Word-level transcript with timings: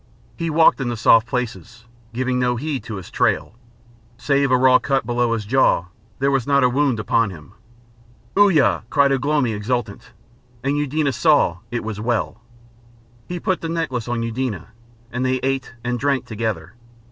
He 0.35 0.49
walked 0.49 0.81
in 0.81 0.89
the 0.89 0.97
soft 0.97 1.27
places, 1.27 1.85
giving 2.11 2.39
no 2.39 2.55
heed 2.55 2.83
to 2.85 2.95
his 2.95 3.11
trail. 3.11 3.53
Save 4.17 4.49
a 4.49 4.57
raw 4.57 4.79
cut 4.79 5.05
below 5.05 5.33
his 5.33 5.45
jaw 5.45 5.89
there 6.17 6.31
was 6.31 6.47
not 6.47 6.63
a 6.63 6.69
wound 6.69 6.99
upon 6.99 7.29
him. 7.29 7.51
"Uya!" 8.35 8.81
cried 8.89 9.11
Ugh 9.11 9.23
lomi 9.23 9.53
exultant, 9.53 10.13
and 10.63 10.75
Eudena 10.75 11.11
saw 11.13 11.59
it 11.69 11.83
was 11.83 12.01
well. 12.01 12.41
He 13.27 13.39
put 13.39 13.61
the 13.61 13.69
necklace 13.69 14.07
on 14.07 14.23
Eudena, 14.23 14.69
and 15.11 15.23
they 15.23 15.37
ate 15.43 15.75
and 15.83 15.99
drank 15.99 16.25
together. 16.25 16.73